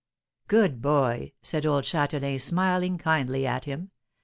[0.47, 3.91] "Good boy," said old Châtelain, smiling kindly at him.